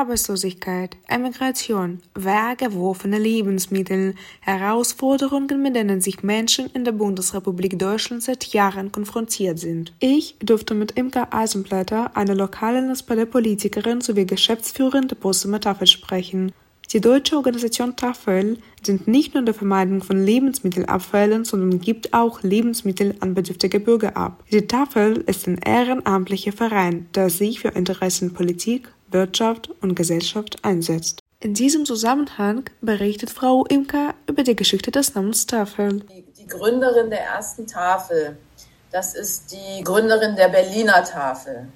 [0.00, 8.92] Arbeitslosigkeit, Emigration, weggeworfene Lebensmittel, Herausforderungen, mit denen sich Menschen in der Bundesrepublik Deutschland seit Jahren
[8.92, 9.92] konfrontiert sind.
[10.00, 16.52] Ich durfte mit Imka Eisenblätter, einer lokalen SPD-Politikerin sowie Geschäftsführerin der Postumer Tafel sprechen.
[16.92, 23.14] Die deutsche Organisation Tafel dient nicht nur der Vermeidung von Lebensmittelabfällen, sondern gibt auch Lebensmittel
[23.20, 24.42] an bedürftige Bürger ab.
[24.50, 31.20] Die Tafel ist ein ehrenamtlicher Verein, der sich für Interessen Politik, Wirtschaft und Gesellschaft einsetzt.
[31.40, 36.00] In diesem Zusammenhang berichtet Frau Imka über die Geschichte des Namens Tafel.
[36.00, 38.36] Die, die Gründerin der ersten Tafel,
[38.92, 41.68] das ist die Gründerin der Berliner Tafel.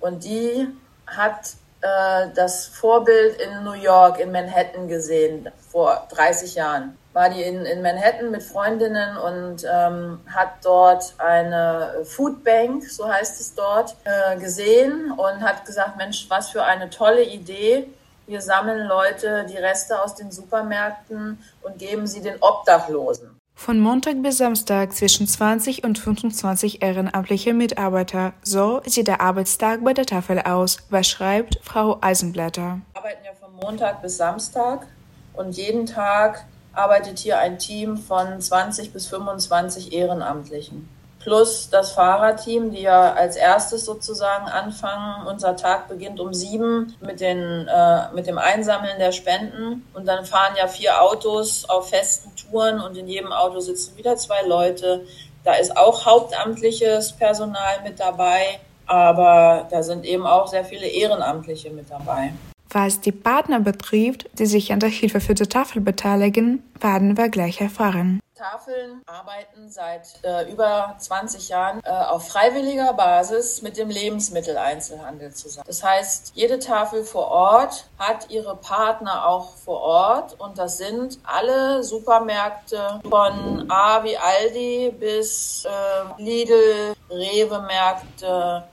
[0.00, 0.66] Und die
[1.06, 6.96] hat äh, das Vorbild in New York, in Manhattan gesehen, vor 30 Jahren.
[7.12, 13.40] War die in, in Manhattan mit Freundinnen und ähm, hat dort eine Foodbank, so heißt
[13.40, 17.88] es dort, äh, gesehen und hat gesagt, Mensch, was für eine tolle Idee.
[18.26, 23.35] Wir sammeln Leute die Reste aus den Supermärkten und geben sie den Obdachlosen.
[23.58, 28.34] Von Montag bis Samstag zwischen 20 und 25 ehrenamtliche Mitarbeiter.
[28.42, 32.80] So sieht der Arbeitstag bei der Tafel aus, was schreibt Frau Eisenblätter.
[32.92, 34.86] Wir arbeiten ja von Montag bis Samstag
[35.32, 40.88] und jeden Tag arbeitet hier ein Team von 20 bis 25 Ehrenamtlichen
[41.26, 45.26] plus das Fahrerteam, die ja als erstes sozusagen anfangen.
[45.26, 49.84] Unser Tag beginnt um sieben mit, den, äh, mit dem Einsammeln der Spenden.
[49.92, 54.16] Und dann fahren ja vier Autos auf festen Touren und in jedem Auto sitzen wieder
[54.16, 55.04] zwei Leute.
[55.42, 61.70] Da ist auch hauptamtliches Personal mit dabei, aber da sind eben auch sehr viele Ehrenamtliche
[61.70, 62.34] mit dabei.
[62.70, 67.30] Was die Partner betrifft, die sich an der Hilfe für die Tafel beteiligen, werden wir
[67.30, 68.20] gleich erfahren.
[68.36, 75.64] Tafeln arbeiten seit äh, über 20 Jahren äh, auf freiwilliger Basis mit dem Lebensmitteleinzelhandel zusammen.
[75.66, 81.18] Das heißt, jede Tafel vor Ort hat ihre Partner auch vor Ort und das sind
[81.24, 88.64] alle Supermärkte von A wie Aldi bis äh, Lidl, Rewe-Märkte,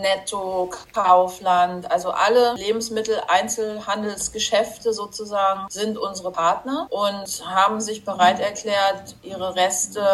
[0.00, 9.54] Netto, Kaufland, also alle Lebensmittel-Einzelhandelsgeschäfte sozusagen sind unsere Partner und haben sich bereit erklärt, ihre
[9.54, 10.04] Reste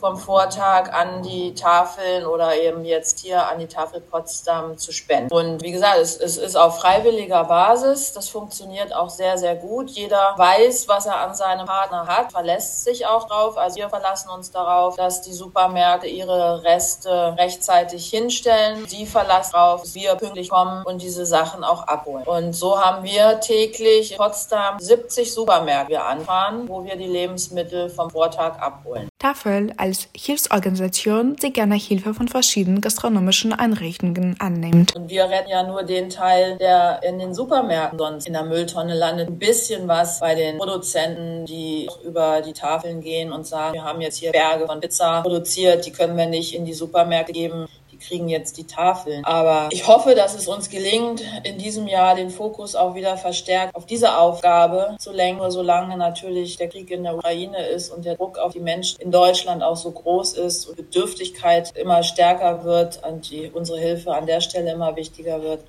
[0.00, 5.32] vom Vortag an die Tafeln oder eben jetzt hier an die Tafel Potsdam zu spenden.
[5.32, 8.14] Und wie gesagt, es, es ist auf freiwilliger Basis.
[8.14, 9.90] Das funktioniert auch sehr, sehr gut.
[9.90, 13.58] Jeder weiß, was er an seinem Partner hat, verlässt sich auch drauf.
[13.58, 18.86] Also wir verlassen uns darauf, dass die Supermärkte ihre Reste rechtzeitig hinstellen.
[18.88, 22.24] Sie verlassen darauf, dass wir pünktlich kommen und diese Sachen auch abholen.
[22.24, 28.10] Und so haben wir täglich in Potsdam 70 Supermärkte anfahren, wo wir die Lebensmittel vom
[28.10, 29.10] Vortag abholen.
[29.18, 34.94] Tafel als Hilfsorganisation, die gerne Hilfe von verschiedenen gastronomischen Einrichtungen annimmt.
[34.94, 38.94] Und wir retten ja nur den Teil, der in den Supermärkten sonst in der Mülltonne
[38.94, 39.28] landet.
[39.28, 44.00] Ein bisschen was bei den Produzenten, die über die Tafeln gehen und sagen, wir haben
[44.00, 47.66] jetzt hier Berge von Pizza produziert, die können wir nicht in die Supermärkte geben
[48.00, 49.24] kriegen jetzt die Tafeln.
[49.24, 53.74] Aber ich hoffe, dass es uns gelingt, in diesem Jahr den Fokus auch wieder verstärkt
[53.74, 58.16] auf diese Aufgabe zu lenken, solange natürlich der Krieg in der Ukraine ist und der
[58.16, 63.00] Druck auf die Menschen in Deutschland auch so groß ist und Bedürftigkeit immer stärker wird
[63.06, 65.60] und die, unsere Hilfe an der Stelle immer wichtiger wird.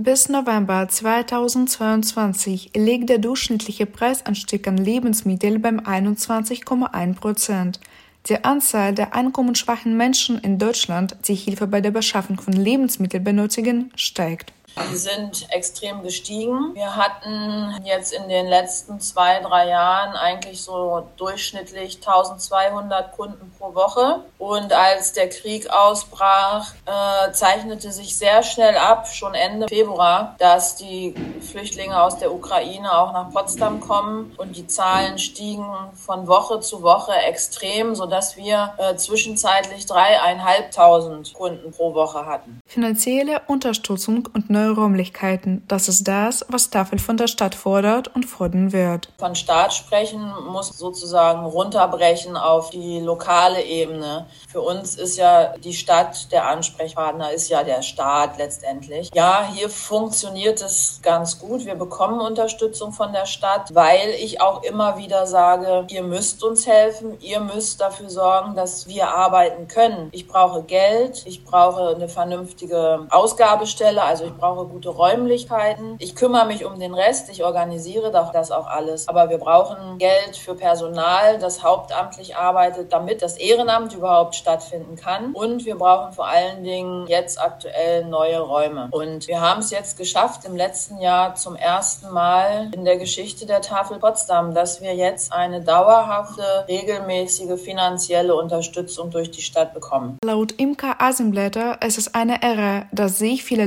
[0.00, 7.80] Bis November 2022 liegt der durchschnittliche Preisanstieg an Lebensmitteln beim 21,1 Prozent.
[8.26, 13.90] Die Anzahl der einkommensschwachen Menschen in Deutschland, die Hilfe bei der Beschaffung von Lebensmitteln benötigen,
[13.94, 14.52] steigt.
[14.90, 16.74] Die sind extrem gestiegen.
[16.74, 23.74] Wir hatten jetzt in den letzten zwei, drei Jahren eigentlich so durchschnittlich 1200 Kunden pro
[23.74, 24.20] Woche.
[24.38, 30.76] Und als der Krieg ausbrach, äh, zeichnete sich sehr schnell ab, schon Ende Februar, dass
[30.76, 31.14] die
[31.50, 34.32] Flüchtlinge aus der Ukraine auch nach Potsdam kommen.
[34.36, 41.72] Und die Zahlen stiegen von Woche zu Woche extrem, sodass wir äh, zwischenzeitlich dreieinhalbtausend Kunden
[41.72, 42.60] pro Woche hatten.
[42.66, 45.64] Finanzielle Unterstützung und neue Räumlichkeiten.
[45.68, 49.08] Das ist das, was Tafel von der Stadt fordert und fordern wird.
[49.18, 54.26] Von Staat sprechen muss sozusagen runterbrechen auf die lokale Ebene.
[54.48, 59.10] Für uns ist ja die Stadt der Ansprechpartner, ist ja der Staat letztendlich.
[59.14, 61.64] Ja, hier funktioniert es ganz gut.
[61.64, 66.66] Wir bekommen Unterstützung von der Stadt, weil ich auch immer wieder sage, ihr müsst uns
[66.66, 70.08] helfen, ihr müsst dafür sorgen, dass wir arbeiten können.
[70.12, 75.96] Ich brauche Geld, ich brauche eine vernünftige Ausgabestelle, also ich brauche insbesondere gute Räumlichkeiten.
[75.98, 79.08] Ich kümmere mich um den Rest, ich organisiere das auch alles.
[79.08, 85.32] Aber wir brauchen Geld für Personal, das hauptamtlich arbeitet, damit das Ehrenamt überhaupt stattfinden kann.
[85.32, 88.88] Und wir brauchen vor allen Dingen jetzt aktuell neue Räume.
[88.90, 93.46] Und wir haben es jetzt geschafft, im letzten Jahr zum ersten Mal in der Geschichte
[93.46, 100.18] der Tafel Potsdam, dass wir jetzt eine dauerhafte, regelmäßige finanzielle Unterstützung durch die Stadt bekommen.
[100.24, 103.64] Laut Imka Asenblätter ist es eine Ehre, dass sich viele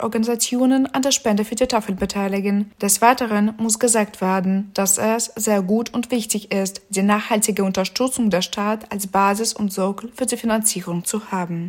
[0.00, 2.72] Lebensmittelorganisationen an der Spende für die Tafel beteiligen.
[2.80, 8.30] Des Weiteren muss gesagt werden, dass es sehr gut und wichtig ist, die nachhaltige Unterstützung
[8.30, 11.68] der Stadt als Basis und Sockel für die Finanzierung zu haben.